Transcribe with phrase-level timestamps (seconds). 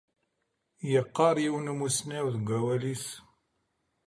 [0.91, 3.05] Yeqqar yiwen umusnaw deg wawal-is.